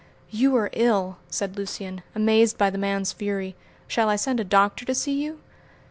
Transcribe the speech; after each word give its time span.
"You 0.31 0.55
are 0.55 0.71
ill!" 0.73 1.17
said 1.29 1.55
Lucian, 1.55 2.01
amazed 2.15 2.57
by 2.57 2.71
the 2.71 2.79
man's 2.79 3.13
fury. 3.13 3.55
"Shall 3.87 4.09
I 4.09 4.15
send 4.15 4.39
a 4.39 4.43
doctor 4.43 4.83
to 4.83 4.95
see 4.95 5.13
you?" 5.23 5.39